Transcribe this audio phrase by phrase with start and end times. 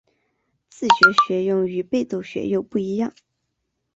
[0.67, 0.93] 自觉
[1.27, 3.13] 学用与被动学用不一样